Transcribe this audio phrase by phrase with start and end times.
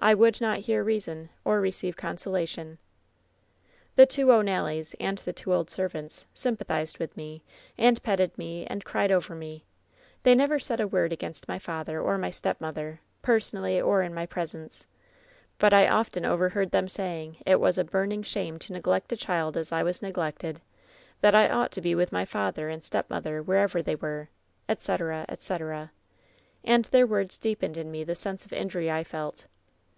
[0.00, 2.78] I would not hear reason or receive consolation.
[3.94, 7.44] "The two O'Nallys and the two old servants sympa thized with me,
[7.78, 9.64] and petted me, and cried over me*
[10.24, 12.60] 146 WHEN SHADOWS DEE They never said a word against my father or my step
[12.60, 14.88] mother, personally or in my presence;
[15.58, 19.16] but I often over heard them saying it was 'a burning shame to neglect a
[19.16, 20.60] child as I was neglected;
[21.20, 24.30] that I ought to be with my father and stepmother, wherever they were,'
[24.68, 25.92] etc., etc.
[26.64, 29.46] And their words deepened in me the sense of injury I felt.